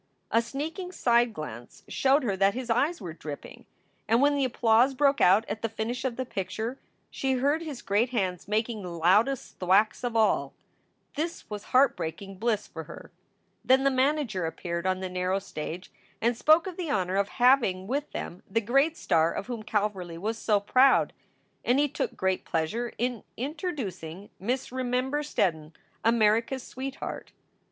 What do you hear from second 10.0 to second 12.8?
of all. This was heartbreaking bliss